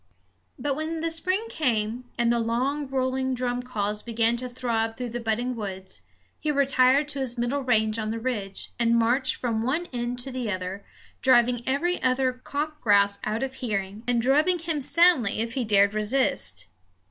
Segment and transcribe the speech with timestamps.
[0.57, 5.09] But when the spring came, and the long rolling drum calls began to throb through
[5.11, 6.01] the budding woods,
[6.39, 10.31] he retired to his middle range on the ridge, and marched from one end to
[10.31, 10.83] the other,
[11.21, 15.93] driving every other cock grouse out of hearing, and drubbing him soundly if he dared
[15.93, 16.65] resist.